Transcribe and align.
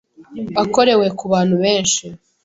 akorewe 0.63 1.07
ku 1.17 1.25
bantu 1.33 1.55
benshi, 1.63 2.03